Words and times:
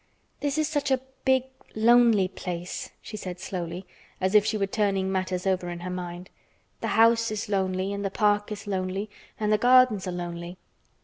"This 0.39 0.57
is 0.57 0.67
such 0.67 0.89
a 0.89 0.99
big 1.25 1.43
lonely 1.75 2.27
place," 2.27 2.89
she 3.03 3.15
said 3.15 3.39
slowly, 3.39 3.85
as 4.19 4.33
if 4.33 4.43
she 4.43 4.57
were 4.57 4.65
turning 4.65 5.11
matters 5.11 5.45
over 5.45 5.69
in 5.69 5.81
her 5.81 5.91
mind. 5.91 6.31
"The 6.79 6.87
house 6.97 7.29
is 7.29 7.47
lonely, 7.47 7.93
and 7.93 8.03
the 8.03 8.09
park 8.09 8.51
is 8.51 8.65
lonely, 8.65 9.11
and 9.39 9.53
the 9.53 9.59
gardens 9.59 10.07
are 10.07 10.11
lonely. 10.11 10.57